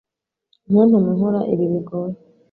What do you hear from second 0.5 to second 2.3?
Ntuntume nkora ibi bigoye